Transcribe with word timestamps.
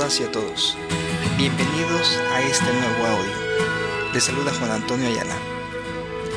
todas 0.00 0.18
y 0.18 0.24
a 0.24 0.32
todos. 0.32 0.78
Bienvenidos 1.36 2.16
a 2.32 2.40
este 2.40 2.72
nuevo 2.72 3.04
audio. 3.04 3.34
Les 4.14 4.24
saluda 4.24 4.50
Juan 4.54 4.70
Antonio 4.70 5.06
Ayala. 5.06 5.36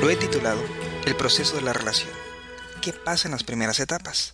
Lo 0.02 0.09
he 0.09 0.18
titulado 0.18 0.61
El 1.05 1.16
proceso 1.16 1.55
de 1.55 1.61
la 1.61 1.71
relación. 1.71 2.11
¿Qué 2.82 2.91
pasa 2.91 3.29
en 3.29 3.32
las 3.32 3.46
primeras 3.46 3.79
etapas? 3.79 4.34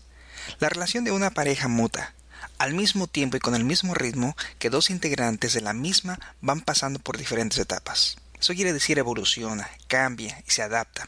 La 0.58 0.68
relación 0.68 1.04
de 1.04 1.12
una 1.12 1.30
pareja 1.30 1.68
muta, 1.68 2.16
al 2.58 2.74
mismo 2.74 3.06
tiempo 3.06 3.38
y 3.38 3.40
con 3.40 3.54
el 3.54 3.66
mismo 3.66 3.94
ritmo 3.94 4.36
que 4.58 4.72
dos 4.72 4.90
integrantes 4.90 5.54
de 5.54 5.62
la 5.62 5.74
misma 5.74 6.20
van 6.42 6.62
pasando 6.62 6.98
por 6.98 7.20
diferentes 7.20 7.60
etapas. 7.60 8.18
Eso 8.40 8.56
quiere 8.56 8.74
decir 8.74 8.98
evoluciona, 8.98 9.70
cambia 9.88 10.42
y 10.48 10.50
se 10.50 10.64
adapta. 10.64 11.08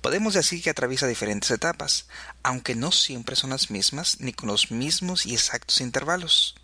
Podemos 0.00 0.34
decir 0.34 0.62
que 0.62 0.70
atraviesa 0.70 1.06
diferentes 1.06 1.50
etapas, 1.50 2.06
aunque 2.42 2.74
no 2.74 2.92
siempre 2.92 3.36
son 3.36 3.50
las 3.50 3.70
mismas 3.70 4.20
ni 4.20 4.32
con 4.32 4.48
los 4.48 4.70
mismos 4.70 5.26
y 5.26 5.34
exactos 5.34 5.80
intervalos. 5.80 6.54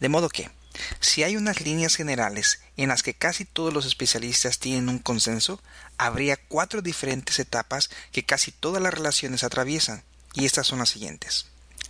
De 0.00 0.08
modo 0.08 0.28
que, 0.28 0.50
si 1.00 1.22
hay 1.22 1.36
unas 1.36 1.60
líneas 1.60 1.96
generales 1.96 2.60
en 2.76 2.88
las 2.88 3.02
que 3.02 3.14
casi 3.14 3.44
todos 3.44 3.72
los 3.72 3.86
especialistas 3.86 4.58
tienen 4.58 4.88
un 4.88 4.98
consenso, 4.98 5.60
habría 5.98 6.36
cuatro 6.36 6.82
diferentes 6.82 7.38
etapas 7.38 7.90
que 8.12 8.24
casi 8.24 8.52
todas 8.52 8.82
las 8.82 8.94
relaciones 8.94 9.44
atraviesan, 9.44 10.04
y 10.34 10.44
estas 10.44 10.66
son 10.66 10.80
las 10.80 10.90
siguientes. 10.90 11.46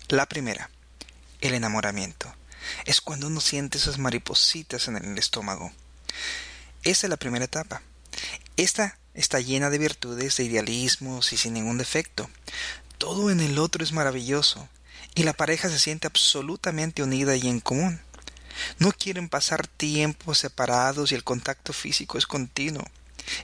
La 0.09 0.27
primera, 0.27 0.71
el 1.41 1.55
enamoramiento. 1.55 2.33
Es 2.85 3.01
cuando 3.01 3.27
uno 3.27 3.41
siente 3.41 3.79
esas 3.79 3.99
maripositas 3.99 4.89
en 4.89 4.97
el 4.97 5.19
estómago. 5.19 5.73
Esa 6.83 7.07
es 7.07 7.11
la 7.11 7.17
primera 7.17 7.45
etapa. 7.45 7.83
Esta 8.57 8.99
está 9.17 9.41
llena 9.41 9.71
de 9.71 9.79
virtudes, 9.79 10.37
de 10.37 10.45
idealismos 10.45 11.33
y 11.33 11.37
sin 11.37 11.55
ningún 11.55 11.79
defecto. 11.79 12.31
Todo 12.99 13.31
en 13.31 13.41
el 13.41 13.59
otro 13.59 13.83
es 13.83 13.93
maravilloso, 13.93 14.69
y 15.15 15.25
la 15.25 15.33
pareja 15.33 15.69
se 15.69 15.79
siente 15.79 16.07
absolutamente 16.07 17.03
unida 17.03 17.35
y 17.35 17.49
en 17.49 17.61
común. 17.61 18.01
No 18.79 18.93
quieren 18.93 19.29
pasar 19.29 19.67
tiempos 19.67 20.39
separados 20.39 21.11
y 21.11 21.15
el 21.15 21.25
contacto 21.25 21.73
físico 21.73 22.19
es 22.19 22.27
continuo. 22.27 22.85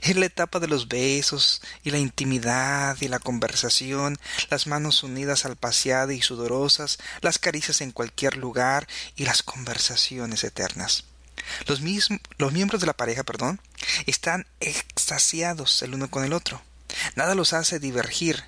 Es 0.01 0.15
la 0.15 0.25
etapa 0.25 0.59
de 0.59 0.67
los 0.67 0.87
besos 0.87 1.61
y 1.83 1.91
la 1.91 1.97
intimidad 1.97 2.95
y 3.01 3.09
la 3.09 3.19
conversación, 3.19 4.17
las 4.49 4.65
manos 4.65 5.03
unidas 5.03 5.45
al 5.45 5.57
paseado 5.57 6.11
y 6.11 6.21
sudorosas, 6.21 6.99
las 7.21 7.37
caricias 7.37 7.81
en 7.81 7.91
cualquier 7.91 8.37
lugar 8.37 8.87
y 9.15 9.25
las 9.25 9.43
conversaciones 9.43 10.43
eternas. 10.43 11.03
Los, 11.67 11.81
los 12.37 12.51
miembros 12.51 12.81
de 12.81 12.87
la 12.87 12.93
pareja, 12.93 13.23
perdón, 13.23 13.59
están 14.05 14.45
extasiados 14.59 15.81
el 15.81 15.93
uno 15.93 16.09
con 16.09 16.23
el 16.23 16.33
otro. 16.33 16.61
Nada 17.15 17.35
los 17.35 17.53
hace 17.53 17.79
divergir, 17.79 18.43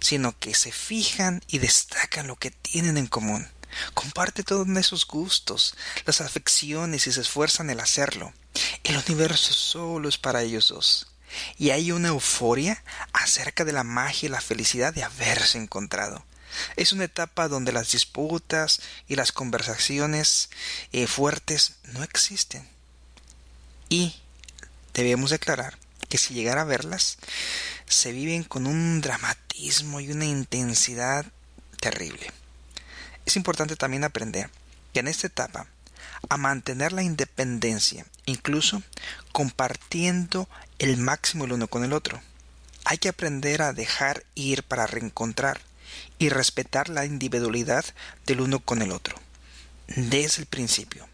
sino 0.00 0.38
que 0.38 0.54
se 0.54 0.72
fijan 0.72 1.42
y 1.48 1.58
destacan 1.58 2.26
lo 2.26 2.36
que 2.36 2.50
tienen 2.50 2.96
en 2.96 3.06
común. 3.06 3.48
Comparte 3.94 4.42
todos 4.42 4.68
esos 4.76 5.06
gustos, 5.06 5.76
las 6.04 6.20
afecciones 6.20 7.06
y 7.06 7.12
se 7.12 7.20
esfuerzan 7.20 7.70
en 7.70 7.80
hacerlo. 7.80 8.32
El 8.84 8.96
universo 8.96 9.52
solo 9.52 10.08
es 10.08 10.18
para 10.18 10.42
ellos 10.42 10.68
dos. 10.68 11.06
Y 11.56 11.70
hay 11.70 11.92
una 11.92 12.08
euforia 12.08 12.82
acerca 13.12 13.64
de 13.64 13.72
la 13.72 13.84
magia 13.84 14.26
y 14.26 14.30
la 14.30 14.40
felicidad 14.40 14.92
de 14.92 15.04
haberse 15.04 15.58
encontrado. 15.58 16.24
Es 16.76 16.92
una 16.92 17.04
etapa 17.04 17.48
donde 17.48 17.72
las 17.72 17.92
disputas 17.92 18.80
y 19.08 19.16
las 19.16 19.32
conversaciones 19.32 20.50
eh, 20.92 21.06
fuertes 21.06 21.76
no 21.92 22.02
existen. 22.02 22.68
Y 23.88 24.16
debemos 24.94 25.30
declarar 25.30 25.78
que 26.08 26.18
si 26.18 26.34
llegara 26.34 26.62
a 26.62 26.64
verlas, 26.64 27.18
se 27.86 28.12
viven 28.12 28.44
con 28.44 28.66
un 28.66 29.00
dramatismo 29.00 30.00
y 30.00 30.10
una 30.10 30.24
intensidad 30.24 31.26
terrible. 31.80 32.32
Es 33.26 33.36
importante 33.36 33.76
también 33.76 34.04
aprender 34.04 34.50
que 34.92 35.00
en 35.00 35.08
esta 35.08 35.26
etapa 35.26 35.66
a 36.28 36.36
mantener 36.36 36.92
la 36.92 37.02
independencia, 37.02 38.04
incluso 38.26 38.82
compartiendo 39.32 40.48
el 40.78 40.96
máximo 40.96 41.44
el 41.44 41.52
uno 41.52 41.68
con 41.68 41.84
el 41.84 41.92
otro. 41.92 42.20
Hay 42.84 42.98
que 42.98 43.08
aprender 43.08 43.62
a 43.62 43.72
dejar 43.72 44.24
ir 44.34 44.62
para 44.62 44.86
reencontrar 44.86 45.60
y 46.18 46.28
respetar 46.28 46.88
la 46.88 47.04
individualidad 47.04 47.84
del 48.26 48.40
uno 48.40 48.60
con 48.60 48.82
el 48.82 48.92
otro. 48.92 49.16
Desde 49.88 50.42
el 50.42 50.46
principio. 50.46 51.08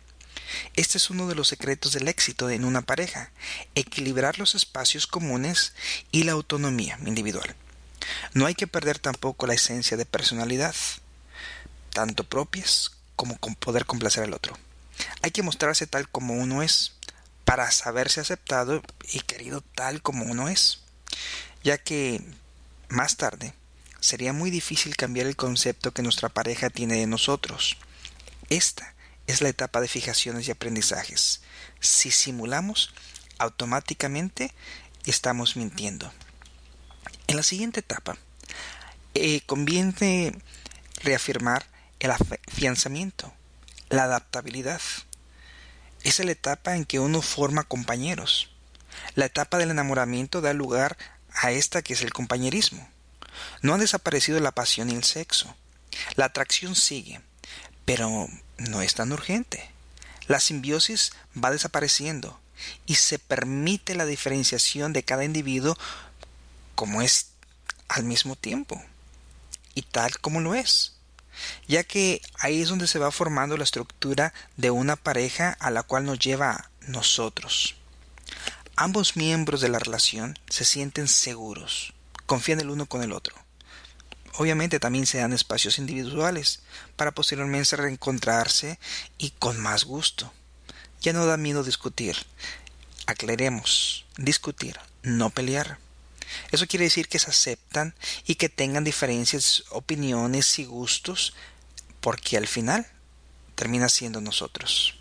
Este 0.74 0.98
es 0.98 1.10
uno 1.10 1.26
de 1.26 1.34
los 1.34 1.48
secretos 1.48 1.92
del 1.92 2.08
éxito 2.08 2.50
en 2.50 2.64
una 2.64 2.82
pareja, 2.82 3.30
equilibrar 3.74 4.38
los 4.38 4.54
espacios 4.54 5.06
comunes 5.06 5.72
y 6.12 6.24
la 6.24 6.32
autonomía 6.32 6.98
individual. 7.04 7.54
No 8.32 8.46
hay 8.46 8.54
que 8.54 8.66
perder 8.66 8.98
tampoco 8.98 9.46
la 9.46 9.54
esencia 9.54 9.96
de 9.96 10.06
personalidad, 10.06 10.74
tanto 11.90 12.24
propias 12.24 12.92
como 13.16 13.38
con 13.38 13.54
poder 13.54 13.86
complacer 13.86 14.24
al 14.24 14.34
otro. 14.34 14.56
Hay 15.22 15.30
que 15.30 15.42
mostrarse 15.42 15.86
tal 15.86 16.08
como 16.08 16.34
uno 16.34 16.62
es, 16.62 16.92
para 17.44 17.70
saberse 17.70 18.20
aceptado 18.20 18.82
y 19.12 19.20
querido 19.20 19.60
tal 19.60 20.02
como 20.02 20.24
uno 20.24 20.48
es, 20.48 20.80
ya 21.62 21.78
que 21.78 22.20
más 22.88 23.16
tarde 23.16 23.54
sería 24.06 24.32
muy 24.32 24.52
difícil 24.52 24.94
cambiar 24.94 25.26
el 25.26 25.34
concepto 25.34 25.92
que 25.92 26.02
nuestra 26.02 26.28
pareja 26.28 26.70
tiene 26.70 26.94
de 26.94 27.08
nosotros. 27.08 27.76
Esta 28.48 28.94
es 29.26 29.40
la 29.40 29.48
etapa 29.48 29.80
de 29.80 29.88
fijaciones 29.88 30.46
y 30.46 30.52
aprendizajes. 30.52 31.40
Si 31.80 32.12
simulamos, 32.12 32.94
automáticamente 33.38 34.54
estamos 35.06 35.56
mintiendo. 35.56 36.12
En 37.26 37.34
la 37.34 37.42
siguiente 37.42 37.80
etapa, 37.80 38.16
eh, 39.14 39.40
conviene 39.44 40.38
reafirmar 41.02 41.66
el 41.98 42.12
afianzamiento, 42.12 43.34
la 43.88 44.04
adaptabilidad. 44.04 44.80
es 46.04 46.24
la 46.24 46.30
etapa 46.30 46.76
en 46.76 46.84
que 46.84 47.00
uno 47.00 47.22
forma 47.22 47.64
compañeros. 47.64 48.52
La 49.16 49.26
etapa 49.26 49.58
del 49.58 49.72
enamoramiento 49.72 50.40
da 50.40 50.52
lugar 50.52 50.96
a 51.34 51.50
esta 51.50 51.82
que 51.82 51.94
es 51.94 52.02
el 52.02 52.12
compañerismo. 52.12 52.88
No 53.62 53.74
ha 53.74 53.78
desaparecido 53.78 54.40
la 54.40 54.52
pasión 54.52 54.90
y 54.90 54.94
el 54.94 55.04
sexo. 55.04 55.54
La 56.14 56.26
atracción 56.26 56.74
sigue, 56.74 57.20
pero 57.84 58.28
no 58.58 58.82
es 58.82 58.94
tan 58.94 59.12
urgente. 59.12 59.70
La 60.26 60.40
simbiosis 60.40 61.12
va 61.42 61.50
desapareciendo 61.50 62.40
y 62.86 62.96
se 62.96 63.18
permite 63.18 63.94
la 63.94 64.06
diferenciación 64.06 64.92
de 64.92 65.02
cada 65.02 65.24
individuo 65.24 65.76
como 66.74 67.02
es 67.02 67.28
al 67.88 68.04
mismo 68.04 68.36
tiempo 68.36 68.82
y 69.74 69.82
tal 69.82 70.18
como 70.18 70.40
lo 70.40 70.54
es, 70.54 70.94
ya 71.68 71.84
que 71.84 72.22
ahí 72.38 72.62
es 72.62 72.68
donde 72.68 72.88
se 72.88 72.98
va 72.98 73.10
formando 73.10 73.56
la 73.56 73.64
estructura 73.64 74.32
de 74.56 74.70
una 74.70 74.96
pareja 74.96 75.56
a 75.60 75.70
la 75.70 75.82
cual 75.82 76.04
nos 76.04 76.18
lleva 76.18 76.50
a 76.50 76.70
nosotros. 76.80 77.76
Ambos 78.74 79.16
miembros 79.16 79.60
de 79.60 79.68
la 79.68 79.78
relación 79.78 80.38
se 80.48 80.64
sienten 80.64 81.08
seguros, 81.08 81.94
confían 82.26 82.60
el 82.60 82.70
uno 82.70 82.86
con 82.86 83.02
el 83.02 83.12
otro. 83.12 83.34
Obviamente 84.38 84.78
también 84.78 85.06
se 85.06 85.18
dan 85.18 85.32
espacios 85.32 85.78
individuales 85.78 86.60
para 86.96 87.12
posteriormente 87.12 87.76
reencontrarse 87.76 88.78
y 89.16 89.30
con 89.30 89.58
más 89.58 89.84
gusto. 89.84 90.30
Ya 91.00 91.12
no 91.12 91.24
da 91.24 91.36
miedo 91.36 91.64
discutir. 91.64 92.16
Aclaremos, 93.06 94.04
discutir, 94.18 94.78
no 95.02 95.30
pelear. 95.30 95.78
Eso 96.50 96.66
quiere 96.66 96.84
decir 96.84 97.08
que 97.08 97.18
se 97.18 97.30
aceptan 97.30 97.94
y 98.26 98.34
que 98.34 98.48
tengan 98.48 98.84
diferencias, 98.84 99.64
opiniones 99.70 100.58
y 100.58 100.64
gustos, 100.64 101.34
porque 102.00 102.36
al 102.36 102.46
final 102.46 102.86
termina 103.54 103.88
siendo 103.88 104.20
nosotros. 104.20 104.98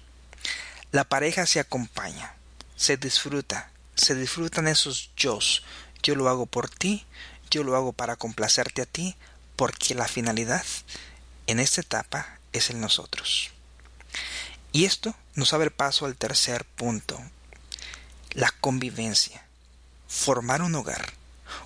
La 0.91 1.03
pareja 1.03 1.45
se 1.45 1.59
acompaña, 1.59 2.35
se 2.75 2.95
disfruta, 2.95 3.71
se 3.95 4.15
disfrutan 4.15 4.67
esos 4.67 5.11
yo, 5.17 5.39
yo 6.05 6.13
lo 6.15 6.29
hago 6.29 6.45
por 6.45 6.69
ti, 6.69 7.03
yo 7.49 7.63
lo 7.63 7.75
hago 7.75 7.91
para 7.91 8.15
complacerte 8.15 8.83
a 8.83 8.85
ti, 8.85 9.15
porque 9.55 9.95
la 9.95 10.07
finalidad 10.07 10.63
en 11.47 11.59
esta 11.59 11.81
etapa 11.81 12.37
es 12.53 12.69
el 12.69 12.79
nosotros. 12.79 13.49
Y 14.71 14.85
esto 14.85 15.15
nos 15.33 15.53
abre 15.53 15.71
paso 15.71 16.05
al 16.05 16.15
tercer 16.15 16.63
punto, 16.63 17.19
la 18.33 18.51
convivencia, 18.61 19.43
formar 20.07 20.61
un 20.61 20.75
hogar. 20.75 21.13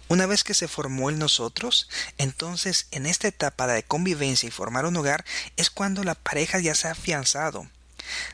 Una 0.07 0.25
vez 0.25 0.45
que 0.45 0.53
se 0.53 0.69
formó 0.69 1.09
el 1.09 1.19
nosotros, 1.19 1.89
entonces 2.18 2.88
en 2.92 3.07
esta 3.07 3.27
etapa 3.27 3.68
de 3.68 3.83
convivencia 3.83 4.47
y 4.47 4.51
formar 4.51 4.85
un 4.85 4.95
hogar 4.95 5.25
es 5.57 5.69
cuando 5.69 6.06
la 6.06 6.15
pareja 6.15 6.59
ya 6.59 6.75
se 6.75 6.88
ha 6.88 6.92
afianzado, 6.92 7.68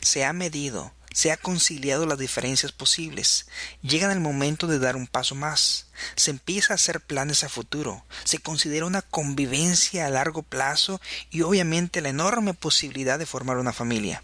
se 0.01 0.24
ha 0.24 0.34
medido, 0.34 0.94
se 1.16 1.32
ha 1.32 1.38
conciliado 1.38 2.06
las 2.06 2.20
diferencias 2.20 2.74
posibles, 2.74 3.48
llega 3.82 4.12
el 4.12 4.20
momento 4.20 4.68
de 4.68 4.80
dar 4.80 4.98
un 4.98 5.08
paso 5.08 5.34
más, 5.34 5.88
se 6.18 6.30
empieza 6.30 6.74
a 6.74 6.76
hacer 6.76 7.00
planes 7.00 7.46
a 7.46 7.50
futuro, 7.50 8.04
se 8.26 8.40
considera 8.40 8.86
una 8.86 9.02
convivencia 9.02 10.06
a 10.06 10.10
largo 10.10 10.44
plazo 10.44 11.00
y 11.32 11.44
obviamente 11.44 12.02
la 12.02 12.10
enorme 12.10 12.54
posibilidad 12.54 13.18
de 13.18 13.26
formar 13.26 13.60
una 13.60 13.72
familia. 13.72 14.24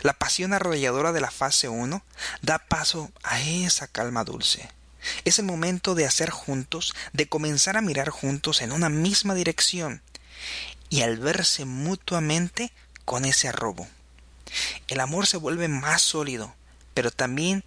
La 0.00 0.14
pasión 0.14 0.54
arrolladora 0.54 1.12
de 1.12 1.20
la 1.20 1.30
fase 1.30 1.68
1 1.68 2.02
da 2.40 2.58
paso 2.60 3.12
a 3.22 3.42
esa 3.42 3.86
calma 3.86 4.24
dulce. 4.24 4.70
Es 5.26 5.38
el 5.38 5.44
momento 5.44 5.94
de 5.94 6.06
hacer 6.06 6.30
juntos, 6.30 6.94
de 7.12 7.28
comenzar 7.28 7.76
a 7.76 7.82
mirar 7.82 8.08
juntos 8.08 8.62
en 8.62 8.72
una 8.72 8.88
misma 8.88 9.34
dirección 9.34 10.00
y 10.88 11.02
al 11.02 11.18
verse 11.18 11.66
mutuamente 11.66 12.72
con 13.04 13.26
ese 13.26 13.48
arrobo. 13.48 13.86
El 14.92 15.00
amor 15.00 15.26
se 15.26 15.38
vuelve 15.38 15.68
más 15.68 16.02
sólido, 16.02 16.54
pero 16.92 17.10
también 17.10 17.64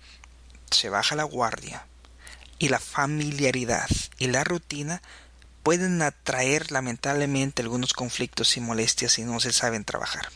se 0.70 0.90
baja 0.90 1.16
la 1.16 1.24
guardia 1.24 1.88
y 2.60 2.70
la 2.70 2.80
familiaridad 2.80 3.90
y 4.20 4.28
la 4.28 4.44
rutina 4.44 5.02
pueden 5.64 6.04
atraer 6.04 6.72
lamentablemente 6.72 7.64
algunos 7.64 7.94
conflictos 7.94 8.58
y 8.58 8.62
molestias 8.62 9.14
si 9.14 9.24
no 9.24 9.40
se 9.40 9.54
saben 9.54 9.86
trabajar. 9.86 10.30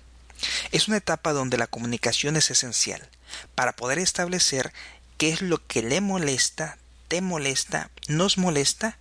Es 0.71 0.87
una 0.87 0.97
etapa 0.97 1.31
donde 1.31 1.57
la 1.57 1.67
comunicación 1.67 2.35
es 2.37 2.49
esencial 2.49 3.07
para 3.53 3.73
poder 3.73 3.99
establecer 3.99 4.73
qué 5.19 5.29
es 5.29 5.43
lo 5.43 5.63
que 5.67 5.83
le 5.83 6.01
molesta, 6.01 6.79
te 7.07 7.21
molesta, 7.21 7.91
nos 8.07 8.39
molesta 8.39 8.97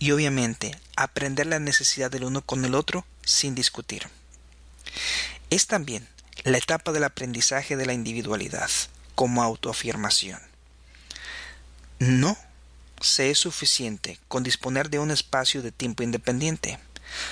y 0.00 0.10
obviamente 0.10 0.76
aprender 0.96 1.46
la 1.46 1.60
necesidad 1.60 2.10
del 2.10 2.24
uno 2.24 2.42
con 2.42 2.64
el 2.64 2.74
otro 2.74 3.06
sin 3.24 3.54
discutir. 3.54 4.08
Es 5.50 5.68
también 5.68 6.08
la 6.42 6.58
etapa 6.58 6.92
del 6.92 7.04
aprendizaje 7.04 7.76
de 7.76 7.86
la 7.86 7.92
individualidad 7.92 8.70
como 9.14 9.42
autoafirmación. 9.42 10.40
No 11.98 12.36
se 13.00 13.30
es 13.30 13.38
suficiente 13.38 14.18
con 14.28 14.42
disponer 14.42 14.90
de 14.90 14.98
un 14.98 15.10
espacio 15.10 15.62
de 15.62 15.72
tiempo 15.72 16.02
independiente, 16.02 16.78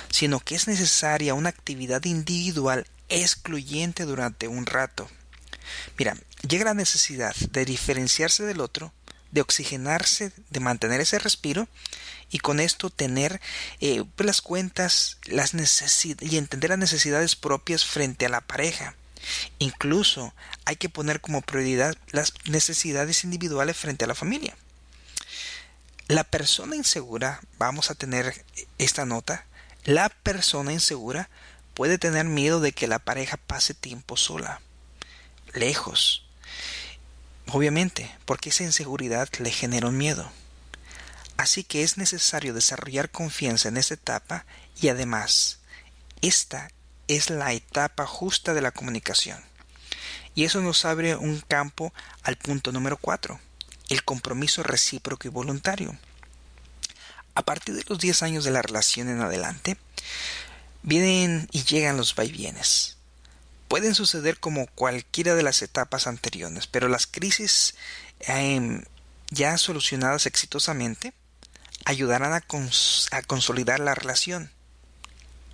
sino 0.09 0.39
que 0.39 0.55
es 0.55 0.67
necesaria 0.67 1.33
una 1.33 1.49
actividad 1.49 2.05
individual 2.05 2.87
excluyente 3.09 4.05
durante 4.05 4.47
un 4.47 4.65
rato. 4.65 5.09
Mira, 5.97 6.17
llega 6.47 6.65
la 6.65 6.73
necesidad 6.73 7.35
de 7.35 7.65
diferenciarse 7.65 8.43
del 8.43 8.61
otro, 8.61 8.93
de 9.33 9.41
oxigenarse, 9.41 10.31
de 10.49 10.59
mantener 10.59 11.01
ese 11.01 11.19
respiro 11.19 11.67
y 12.29 12.39
con 12.39 12.59
esto 12.59 12.89
tener 12.89 13.41
eh, 13.81 14.03
pues, 14.15 14.25
las 14.27 14.41
cuentas 14.41 15.17
las 15.25 15.53
y 16.21 16.37
entender 16.37 16.69
las 16.69 16.79
necesidades 16.79 17.35
propias 17.35 17.83
frente 17.83 18.27
a 18.27 18.29
la 18.29 18.41
pareja. 18.41 18.95
Incluso 19.57 20.33
hay 20.65 20.75
que 20.75 20.89
poner 20.89 21.19
como 21.19 21.41
prioridad 21.41 21.97
las 22.11 22.33
necesidades 22.45 23.23
individuales 23.23 23.75
frente 23.75 24.05
a 24.05 24.07
la 24.07 24.15
familia. 24.15 24.55
La 26.07 26.23
persona 26.23 26.75
insegura, 26.75 27.41
vamos 27.57 27.89
a 27.89 27.95
tener 27.95 28.45
esta 28.77 29.05
nota, 29.05 29.45
la 29.83 30.09
persona 30.09 30.73
insegura 30.73 31.29
puede 31.73 31.97
tener 31.97 32.25
miedo 32.25 32.59
de 32.59 32.71
que 32.71 32.87
la 32.87 32.99
pareja 32.99 33.37
pase 33.37 33.73
tiempo 33.73 34.15
sola, 34.15 34.61
lejos. 35.53 36.27
Obviamente, 37.53 38.09
porque 38.25 38.49
esa 38.49 38.63
inseguridad 38.63 39.29
le 39.37 39.51
genera 39.51 39.87
un 39.87 39.95
miedo. 39.95 40.27
Así 41.37 41.63
que 41.63 41.83
es 41.83 41.99
necesario 41.99 42.51
desarrollar 42.51 43.11
confianza 43.11 43.69
en 43.69 43.77
esta 43.77 43.93
etapa 43.93 44.47
y 44.81 44.87
además, 44.87 45.59
esta 46.23 46.71
es 47.07 47.29
la 47.29 47.53
etapa 47.53 48.07
justa 48.07 48.55
de 48.55 48.61
la 48.61 48.71
comunicación. 48.71 49.39
Y 50.33 50.45
eso 50.45 50.61
nos 50.61 50.83
abre 50.83 51.15
un 51.15 51.41
campo 51.41 51.93
al 52.23 52.37
punto 52.37 52.71
número 52.71 52.97
4, 52.97 53.39
el 53.89 54.03
compromiso 54.03 54.63
recíproco 54.63 55.27
y 55.27 55.29
voluntario. 55.29 55.95
A 57.35 57.43
partir 57.43 57.75
de 57.75 57.85
los 57.87 57.99
10 57.99 58.23
años 58.23 58.45
de 58.45 58.51
la 58.51 58.63
relación 58.63 59.09
en 59.09 59.21
adelante, 59.21 59.77
vienen 60.81 61.47
y 61.51 61.63
llegan 61.65 61.97
los 61.97 62.15
vaivienes. 62.15 62.97
Pueden 63.73 63.95
suceder 63.95 64.39
como 64.39 64.67
cualquiera 64.67 65.33
de 65.33 65.41
las 65.41 65.63
etapas 65.63 66.05
anteriores, 66.05 66.67
pero 66.67 66.89
las 66.89 67.07
crisis 67.07 67.73
em, 68.19 68.83
ya 69.31 69.57
solucionadas 69.57 70.27
exitosamente 70.27 71.11
ayudarán 71.83 72.33
a 72.33 73.21
consolidar 73.23 73.79
la 73.79 73.95
relación 73.95 74.51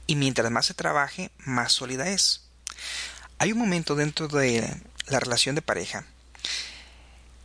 y 0.05 0.17
mientras 0.17 0.51
más 0.51 0.65
se 0.65 0.73
trabaje, 0.73 1.31
más 1.37 1.71
sólida 1.71 2.09
es. 2.09 2.41
Hay 3.37 3.53
un 3.53 3.57
momento 3.57 3.95
dentro 3.95 4.27
de 4.27 4.69
la 5.07 5.21
relación 5.21 5.55
de 5.55 5.61
pareja 5.61 6.05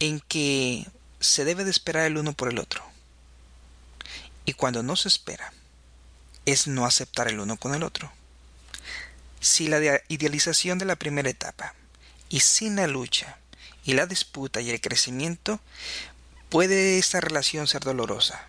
en 0.00 0.18
que 0.18 0.88
se 1.20 1.44
debe 1.44 1.62
de 1.62 1.70
esperar 1.70 2.04
el 2.06 2.16
uno 2.16 2.32
por 2.32 2.48
el 2.48 2.58
otro. 2.58 2.82
Y 4.44 4.54
cuando 4.54 4.82
no 4.82 4.96
se 4.96 5.06
espera, 5.06 5.52
es 6.46 6.66
no 6.66 6.84
aceptar 6.84 7.28
el 7.28 7.38
uno 7.38 7.58
con 7.58 7.76
el 7.76 7.84
otro. 7.84 8.10
Si 9.44 9.66
la 9.66 10.00
idealización 10.08 10.78
de 10.78 10.86
la 10.86 10.96
primera 10.96 11.28
etapa 11.28 11.74
y 12.30 12.40
sin 12.40 12.76
la 12.76 12.86
lucha 12.86 13.36
y 13.84 13.92
la 13.92 14.06
disputa 14.06 14.62
y 14.62 14.70
el 14.70 14.80
crecimiento, 14.80 15.60
puede 16.48 16.98
esta 16.98 17.20
relación 17.20 17.66
ser 17.66 17.82
dolorosa 17.82 18.48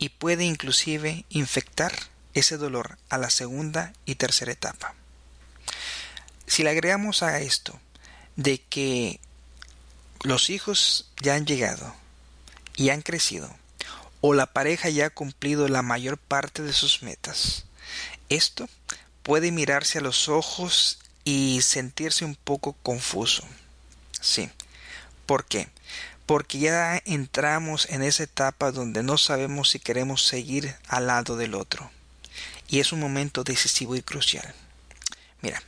y 0.00 0.08
puede 0.08 0.42
inclusive 0.42 1.24
infectar 1.28 1.92
ese 2.34 2.56
dolor 2.56 2.98
a 3.08 3.18
la 3.18 3.30
segunda 3.30 3.92
y 4.04 4.16
tercera 4.16 4.50
etapa. 4.50 4.96
Si 6.44 6.64
le 6.64 6.70
agregamos 6.70 7.22
a 7.22 7.38
esto 7.38 7.78
de 8.34 8.60
que 8.60 9.20
los 10.24 10.50
hijos 10.50 11.08
ya 11.20 11.36
han 11.36 11.46
llegado 11.46 11.94
y 12.74 12.90
han 12.90 13.02
crecido, 13.02 13.56
o 14.20 14.34
la 14.34 14.46
pareja 14.46 14.88
ya 14.88 15.06
ha 15.06 15.10
cumplido 15.10 15.68
la 15.68 15.82
mayor 15.82 16.18
parte 16.18 16.62
de 16.62 16.72
sus 16.72 17.04
metas, 17.04 17.64
esto 18.28 18.68
puede 19.22 19.52
mirarse 19.52 19.98
a 19.98 20.02
los 20.02 20.28
ojos 20.28 20.98
y 21.24 21.60
sentirse 21.62 22.24
un 22.24 22.34
poco 22.34 22.74
confuso. 22.82 23.44
Sí. 24.20 24.50
¿Por 25.26 25.44
qué? 25.44 25.68
Porque 26.26 26.58
ya 26.58 27.00
entramos 27.04 27.88
en 27.90 28.02
esa 28.02 28.22
etapa 28.22 28.72
donde 28.72 29.02
no 29.02 29.18
sabemos 29.18 29.70
si 29.70 29.78
queremos 29.78 30.24
seguir 30.24 30.74
al 30.88 31.06
lado 31.06 31.36
del 31.36 31.54
otro 31.54 31.90
y 32.70 32.78
es 32.78 32.92
un 32.92 33.00
momento 33.00 33.42
decisivo 33.42 33.96
y 33.96 34.02
crucial. 34.02 34.54
Mira, 35.42 35.62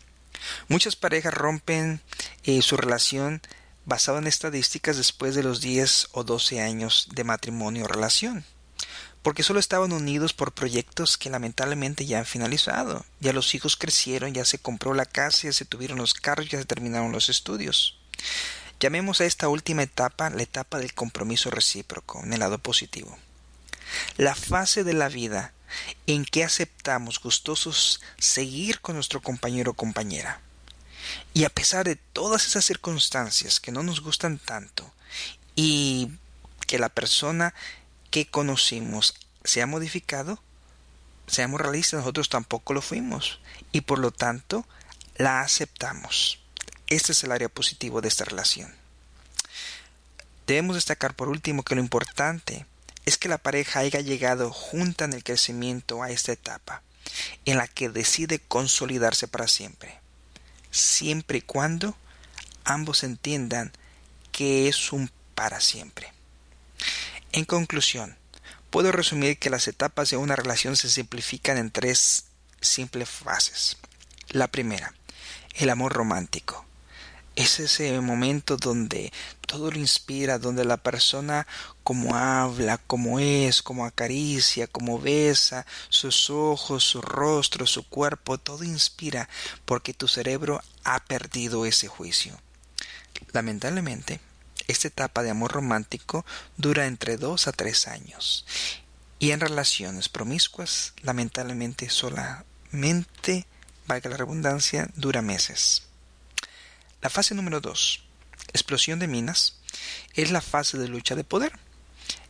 muchas 0.69 0.97
parejas 0.97 1.35
rompen 1.35 2.01
eh, 2.45 2.63
su 2.63 2.77
relación 2.77 3.43
basada 3.85 4.19
en 4.19 4.29
estadísticas 4.29 4.97
después 4.97 5.35
de 5.35 5.43
los 5.43 5.61
10 5.61 6.09
o 6.13 6.23
12 6.23 6.61
años 6.61 7.09
de 7.13 7.25
matrimonio 7.25 7.85
o 7.85 7.89
relación, 7.89 8.45
porque 9.23 9.43
solo 9.43 9.61
estaban 9.61 9.93
unidos 9.93 10.33
por 10.33 10.53
proyectos 10.53 11.17
que 11.17 11.31
lamentablemente 11.31 12.07
ya 12.07 12.19
han 12.19 12.27
finalizado. 12.27 13.05
Ya 13.21 13.33
los 13.33 13.55
hijos 13.55 13.77
crecieron, 13.77 14.35
ya 14.35 14.45
se 14.45 14.59
compró 14.59 14.95
la 14.95 15.07
casa, 15.07 15.43
ya 15.45 15.53
se 15.53 15.65
tuvieron 15.65 15.99
los 15.99 16.15
carros, 16.15 16.49
ya 16.49 16.59
se 16.59 16.65
terminaron 16.65 17.13
los 17.13 17.29
estudios. 17.29 17.97
Llamemos 18.81 19.21
a 19.21 19.27
esta 19.27 19.49
última 19.49 19.85
etapa 19.85 20.29
la 20.31 20.43
etapa 20.43 20.79
del 20.79 20.93
compromiso 20.93 21.51
recíproco, 21.51 22.21
en 22.25 22.33
el 22.33 22.41
lado 22.41 22.59
positivo. 22.59 23.17
La 24.17 24.35
fase 24.35 24.83
de 24.83 24.95
la 24.95 25.09
vida 25.09 25.53
en 26.07 26.25
que 26.25 26.43
aceptamos 26.43 27.21
gustosos 27.21 28.01
seguir 28.19 28.81
con 28.81 28.97
nuestro 28.97 29.23
compañero 29.23 29.71
o 29.71 29.75
compañera. 29.75 30.41
Y 31.33 31.45
a 31.45 31.51
pesar 31.51 31.85
de 31.85 31.97
todas 31.97 32.47
esas 32.47 32.65
circunstancias 32.65 33.61
que 33.61 33.73
no 33.73 33.83
nos 33.83 34.01
gustan 34.01 34.39
tanto 34.39 34.93
y 35.55 36.11
que 36.67 36.79
la 36.79 36.89
persona 36.89 37.55
que 38.13 38.27
conocimos 38.27 39.15
se 39.43 39.63
ha 39.63 39.67
modificado, 39.67 40.39
seamos 41.27 41.61
realistas, 41.61 42.01
nosotros 42.01 42.29
tampoco 42.29 42.75
lo 42.75 42.83
fuimos 42.83 43.41
y 43.73 43.81
por 43.81 43.99
lo 43.99 44.13
tanto 44.13 44.67
la 45.17 45.41
aceptamos. 45.41 46.39
Este 46.89 47.13
es 47.13 47.25
el 47.25 47.33
área 47.33 47.49
positivo 47.49 48.03
de 48.03 48.09
esta 48.09 48.27
relación. 48.27 48.73
Debemos 50.47 50.77
destacar 50.77 51.17
por 51.17 51.29
último 51.29 51.63
que 51.63 51.75
lo 51.75 51.81
importante 51.81 52.67
es 53.07 53.17
que 53.17 53.31
la 53.31 53.39
pareja 53.39 53.81
haya 53.81 54.01
llegado 54.01 54.53
junta 54.53 55.07
en 55.07 55.15
el 55.15 55.25
crecimiento 55.25 56.03
a 56.03 56.11
esta 56.11 56.33
etapa, 56.33 56.83
en 57.47 57.57
la 57.57 57.67
que 57.67 57.89
decide 57.89 58.41
consolidarse 58.41 59.27
para 59.27 59.49
siempre, 59.49 59.99
siempre 60.71 61.39
y 61.39 61.43
cuando 61.43 61.97
ambos 62.65 63.05
entiendan 63.05 63.73
que 64.33 64.69
es 64.69 64.93
un 64.93 65.11
para 65.35 65.61
siempre. 65.61 66.13
En 67.33 67.47
conclusión, 67.47 68.19
puedo 68.69 68.93
resumir 68.93 69.39
que 69.39 69.49
las 69.49 69.67
etapas 69.67 70.11
de 70.11 70.19
una 70.19 70.37
relación 70.37 70.77
se 70.77 70.91
simplifican 70.91 71.57
en 71.57 71.71
tres 71.71 72.27
simples 72.61 73.09
fases. 73.09 73.79
La 74.29 74.49
primera, 74.49 74.93
el 75.55 75.71
amor 75.71 75.95
romántico 75.95 76.67
es 77.35 77.59
ese 77.59 77.99
momento 78.03 78.59
donde 78.59 79.15
todo 79.47 79.71
lo 79.71 79.79
inspira, 79.79 80.39
donde 80.39 80.67
la 80.67 80.77
persona 80.77 81.47
como 81.83 82.17
habla, 82.17 82.77
como 82.77 83.19
es, 83.19 83.63
como 83.63 83.87
acaricia, 83.87 84.67
como 84.67 85.01
besa, 85.01 85.65
sus 85.89 86.29
ojos, 86.29 86.85
su 86.85 87.01
rostro, 87.01 87.67
su 87.67 87.89
cuerpo, 87.89 88.37
todo 88.37 88.63
inspira 88.63 89.31
porque 89.65 89.95
tu 89.95 90.07
cerebro 90.07 90.63
ha 90.85 91.03
perdido 91.05 91.65
ese 91.65 91.89
juicio. 91.89 92.39
Lamentablemente, 93.33 94.21
esta 94.73 94.89
etapa 94.89 95.23
de 95.23 95.31
amor 95.31 95.53
romántico 95.53 96.25
dura 96.57 96.87
entre 96.87 97.17
dos 97.17 97.47
a 97.47 97.53
tres 97.53 97.87
años 97.87 98.45
y 99.19 99.31
en 99.31 99.39
relaciones 99.39 100.09
promiscuas, 100.09 100.95
lamentablemente 101.03 101.89
solamente, 101.89 103.47
valga 103.87 104.11
la 104.11 104.17
redundancia, 104.17 104.91
dura 104.97 105.23
meses. 105.23 105.85
La 107.01 107.09
fase 107.09 107.35
número 107.35 107.61
2, 107.61 108.03
explosión 108.53 108.99
de 108.99 109.07
minas, 109.07 109.61
es 110.15 110.33
la 110.33 110.41
fase 110.41 110.77
de 110.77 110.89
lucha 110.89 111.15
de 111.15 111.23
poder 111.23 111.53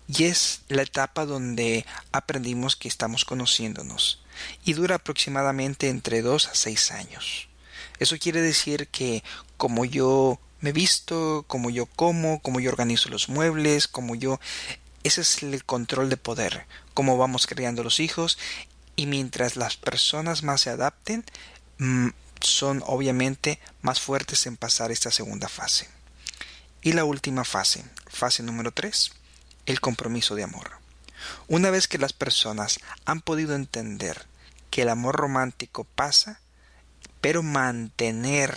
y 0.06 0.24
es 0.24 0.62
la 0.68 0.82
etapa 0.82 1.24
donde 1.24 1.86
aprendimos 2.12 2.76
que 2.76 2.88
estamos 2.88 3.24
conociéndonos 3.24 4.22
y 4.64 4.74
dura 4.74 4.96
aproximadamente 4.96 5.88
entre 5.88 6.20
2 6.20 6.48
a 6.48 6.54
6 6.54 6.90
años. 6.90 7.48
Eso 7.98 8.18
quiere 8.18 8.42
decir 8.42 8.88
que 8.88 9.22
como 9.56 9.84
yo 9.84 10.40
me 10.62 10.72
visto, 10.72 11.44
como 11.48 11.68
yo 11.68 11.86
como, 11.86 12.40
como 12.40 12.60
yo 12.60 12.70
organizo 12.70 13.10
los 13.10 13.28
muebles, 13.28 13.88
como 13.88 14.14
yo... 14.14 14.40
Ese 15.04 15.20
es 15.22 15.42
el 15.42 15.64
control 15.64 16.08
de 16.08 16.16
poder, 16.16 16.66
cómo 16.94 17.18
vamos 17.18 17.48
creando 17.48 17.82
los 17.82 17.98
hijos 17.98 18.38
y 18.94 19.06
mientras 19.06 19.56
las 19.56 19.76
personas 19.76 20.44
más 20.44 20.60
se 20.60 20.70
adapten, 20.70 21.24
mm, 21.78 22.10
son 22.40 22.84
obviamente 22.86 23.58
más 23.82 24.00
fuertes 24.00 24.46
en 24.46 24.56
pasar 24.56 24.92
esta 24.92 25.10
segunda 25.10 25.48
fase. 25.48 25.88
Y 26.82 26.92
la 26.92 27.04
última 27.04 27.44
fase, 27.44 27.84
fase 28.06 28.44
número 28.44 28.70
3, 28.70 29.10
el 29.66 29.80
compromiso 29.80 30.36
de 30.36 30.44
amor. 30.44 30.70
Una 31.48 31.70
vez 31.70 31.88
que 31.88 31.98
las 31.98 32.12
personas 32.12 32.78
han 33.04 33.20
podido 33.20 33.56
entender 33.56 34.26
que 34.70 34.82
el 34.82 34.88
amor 34.88 35.16
romántico 35.16 35.82
pasa, 35.82 36.40
pero 37.20 37.42
mantener 37.42 38.56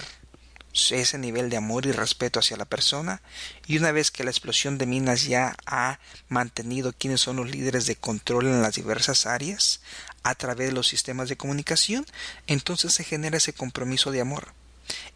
ese 0.90 1.18
nivel 1.18 1.50
de 1.50 1.58
amor 1.58 1.86
y 1.86 1.92
respeto 1.92 2.40
hacia 2.40 2.58
la 2.58 2.66
persona, 2.66 3.22
y 3.66 3.78
una 3.78 3.92
vez 3.92 4.12
que 4.12 4.24
la 4.24 4.32
explosión 4.32 4.78
de 4.78 4.86
minas 4.86 5.24
ya 5.24 5.56
ha 5.66 6.00
mantenido 6.28 6.94
quiénes 6.94 7.22
son 7.22 7.38
los 7.38 7.50
líderes 7.50 7.86
de 7.86 7.96
control 7.96 8.46
en 8.48 8.62
las 8.62 8.76
diversas 8.76 9.26
áreas 9.26 9.82
a 10.24 10.36
través 10.36 10.68
de 10.68 10.74
los 10.74 10.88
sistemas 10.88 11.30
de 11.30 11.38
comunicación, 11.38 12.06
entonces 12.48 12.94
se 12.94 13.04
genera 13.04 13.38
ese 13.38 13.54
compromiso 13.54 14.12
de 14.12 14.22
amor. 14.22 14.54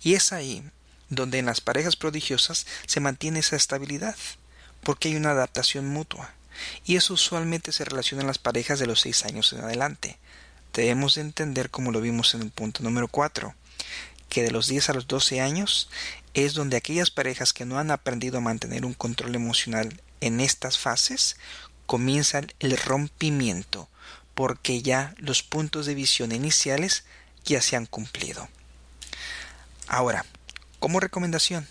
Y 0.02 0.14
es 0.14 0.32
ahí 0.32 0.64
donde 1.10 1.40
en 1.40 1.48
las 1.48 1.62
parejas 1.62 1.96
prodigiosas 1.96 2.66
se 2.86 3.00
mantiene 3.00 3.40
esa 3.40 3.56
estabilidad, 3.56 4.16
porque 4.84 5.10
hay 5.10 5.16
una 5.16 5.32
adaptación 5.32 5.88
mutua. 5.88 6.34
Y 6.86 6.96
eso 6.96 7.14
usualmente 7.14 7.72
se 7.72 7.86
relaciona 7.86 8.22
en 8.22 8.28
las 8.28 8.38
parejas 8.38 8.80
de 8.80 8.88
los 8.88 9.02
seis 9.02 9.26
años 9.26 9.52
en 9.54 9.62
adelante. 9.62 10.18
Debemos 10.74 11.16
de 11.16 11.22
entender, 11.22 11.70
como 11.70 11.92
lo 11.92 12.02
vimos 12.02 12.34
en 12.36 12.42
el 12.42 12.52
punto 12.52 12.84
número 12.84 13.08
4, 13.08 13.56
que 14.40 14.46
de 14.46 14.52
los 14.52 14.68
10 14.68 14.90
a 14.90 14.94
los 14.94 15.06
12 15.06 15.42
años 15.42 15.90
es 16.34 16.54
donde 16.54 16.78
aquellas 16.78 17.12
parejas 17.12 17.52
que 17.52 17.66
no 17.66 17.78
han 17.78 17.92
aprendido 17.92 18.38
a 18.38 18.42
mantener 18.42 18.86
un 18.86 18.94
control 18.94 19.36
emocional 19.36 20.02
en 20.22 20.40
estas 20.40 20.78
fases 20.78 21.36
comienzan 21.86 22.54
el 22.62 22.78
rompimiento 22.78 23.90
porque 24.36 24.82
ya 24.82 25.14
los 25.18 25.44
puntos 25.44 25.86
de 25.86 25.94
visión 25.94 26.32
iniciales 26.32 27.04
ya 27.44 27.62
se 27.62 27.76
han 27.76 27.86
cumplido. 27.86 28.48
Ahora, 29.88 30.26
como 30.80 31.02
recomendación, 31.02 31.68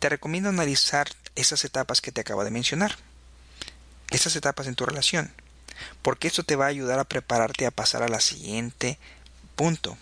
te 0.00 0.10
recomiendo 0.10 0.50
analizar 0.50 1.08
esas 1.34 1.64
etapas 1.64 2.02
que 2.02 2.12
te 2.12 2.20
acabo 2.20 2.44
de 2.44 2.50
mencionar, 2.50 2.98
esas 4.10 4.36
etapas 4.36 4.66
en 4.66 4.74
tu 4.74 4.84
relación, 4.84 5.32
porque 6.02 6.28
esto 6.28 6.42
te 6.42 6.56
va 6.56 6.66
a 6.66 6.68
ayudar 6.68 6.98
a 6.98 7.04
prepararte 7.04 7.64
a 7.64 7.70
pasar 7.70 8.02
a 8.02 8.08
la 8.08 8.20
siguiente 8.20 8.98
punto, 9.56 9.96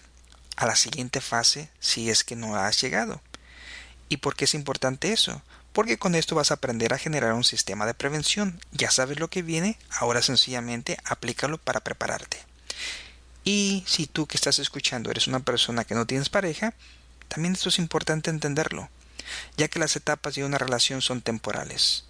a 0.59 0.67
la 0.67 0.75
siguiente 0.75 1.21
fase 1.21 1.71
si 1.79 2.11
es 2.11 2.25
que 2.25 2.35
no 2.35 2.57
has 2.57 2.81
llegado. 2.81 3.23
¿Y 4.09 4.17
por 4.17 4.35
qué 4.35 4.45
es 4.45 4.55
importante 4.55 5.13
eso? 5.13 5.41
Porque 5.73 5.99
con 5.99 6.17
esto 6.17 6.35
vas 6.35 6.51
a 6.51 6.55
aprender 6.55 6.93
a 6.93 6.99
generar 6.99 7.33
un 7.35 7.45
sistema 7.45 7.87
de 7.87 7.95
prevención. 7.95 8.61
Ya 8.73 8.91
sabes 8.91 9.21
lo 9.21 9.29
que 9.29 9.43
viene, 9.43 9.79
ahora 9.89 10.21
sencillamente 10.21 10.99
aplícalo 11.05 11.59
para 11.59 11.79
prepararte. 11.79 12.39
Y 13.45 13.85
si 13.87 14.09
tú 14.09 14.27
que 14.27 14.37
estás 14.37 14.59
escuchando 14.59 15.13
eres 15.13 15.29
una 15.29 15.41
persona 15.41 15.85
que 15.85 15.95
no 15.95 16.07
tienes 16.07 16.29
pareja, 16.29 16.75
también 17.29 17.55
esto 17.55 17.69
es 17.69 17.79
importante 17.79 18.29
entenderlo, 18.29 18.91
ya 19.57 19.69
que 19.69 19.79
las 19.79 19.95
etapas 19.95 20.35
de 20.35 20.45
una 20.45 20.59
relación 20.59 21.03
son 21.03 21.23
temporales. 21.23 22.05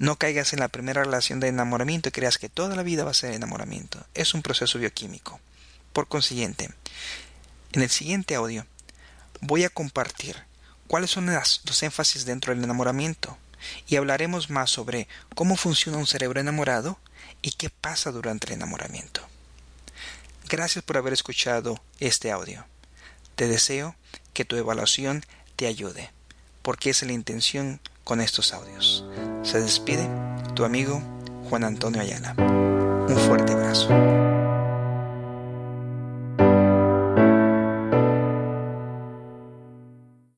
No 0.00 0.16
caigas 0.16 0.52
en 0.52 0.58
la 0.58 0.68
primera 0.68 1.04
relación 1.04 1.38
de 1.38 1.46
enamoramiento 1.46 2.08
y 2.08 2.12
creas 2.12 2.38
que 2.38 2.48
toda 2.48 2.74
la 2.74 2.82
vida 2.82 3.04
va 3.04 3.12
a 3.12 3.14
ser 3.14 3.34
enamoramiento. 3.34 4.04
Es 4.14 4.34
un 4.34 4.42
proceso 4.42 4.80
bioquímico. 4.80 5.38
Por 5.92 6.08
consiguiente, 6.08 6.70
en 7.74 7.82
el 7.82 7.90
siguiente 7.90 8.36
audio 8.36 8.66
voy 9.40 9.64
a 9.64 9.68
compartir 9.68 10.36
cuáles 10.86 11.10
son 11.10 11.26
los 11.26 11.82
énfasis 11.82 12.24
dentro 12.24 12.54
del 12.54 12.62
enamoramiento 12.62 13.36
y 13.88 13.96
hablaremos 13.96 14.48
más 14.48 14.70
sobre 14.70 15.08
cómo 15.34 15.56
funciona 15.56 15.98
un 15.98 16.06
cerebro 16.06 16.40
enamorado 16.40 16.98
y 17.42 17.52
qué 17.52 17.70
pasa 17.70 18.12
durante 18.12 18.46
el 18.46 18.54
enamoramiento. 18.54 19.22
Gracias 20.48 20.84
por 20.84 20.98
haber 20.98 21.12
escuchado 21.12 21.82
este 21.98 22.30
audio. 22.30 22.64
Te 23.34 23.48
deseo 23.48 23.96
que 24.34 24.44
tu 24.44 24.56
evaluación 24.56 25.24
te 25.56 25.66
ayude, 25.66 26.12
porque 26.62 26.90
es 26.90 27.02
la 27.02 27.12
intención 27.12 27.80
con 28.04 28.20
estos 28.20 28.52
audios. 28.52 29.04
Se 29.42 29.60
despide 29.60 30.08
tu 30.54 30.64
amigo 30.64 31.02
Juan 31.48 31.64
Antonio 31.64 32.00
Ayala. 32.00 32.34
Un 32.38 33.16
fuerte 33.26 33.52
abrazo. 33.52 34.33